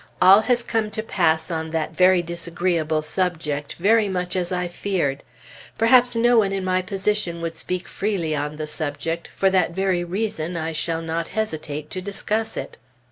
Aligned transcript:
All 0.19 0.41
has 0.41 0.63
come 0.63 0.89
to 0.97 1.03
pass 1.03 1.51
on 1.51 1.69
that 1.69 1.95
very 1.95 2.23
disagreeable 2.23 3.03
subject 3.03 3.75
very 3.75 4.09
much 4.09 4.35
as 4.35 4.51
I 4.51 4.67
feared. 4.67 5.21
Perhaps 5.77 6.15
no 6.15 6.39
one 6.39 6.51
in 6.51 6.63
my 6.65 6.81
position 6.81 7.39
would 7.41 7.55
speak 7.55 7.87
freely 7.87 8.35
on 8.35 8.55
the 8.55 8.65
subject; 8.65 9.29
for 9.35 9.51
that 9.51 9.73
very 9.75 10.03
reason 10.03 10.57
I 10.57 10.71
shall 10.71 11.03
not 11.03 11.27
hesitate 11.27 11.91
to 11.91 12.01
discuss 12.01 12.57
it. 12.57 12.77